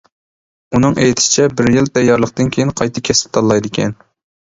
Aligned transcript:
ئۇنىڭ 0.77 0.97
ئېيتىشىچە 1.03 1.47
بىر 1.61 1.71
يىل 1.77 1.91
تەييارلىقتىن 1.99 2.53
كېيىن 2.59 2.75
قايتا 2.83 3.07
كەسىپ 3.11 3.37
تاللايدىكەن. 3.39 3.99